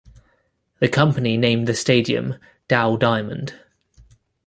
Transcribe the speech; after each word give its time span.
The 0.79 0.87
company 0.89 1.37
named 1.37 1.67
the 1.67 1.75
stadium 1.75 2.37
Dow 2.67 2.95
Diamond. 2.95 3.53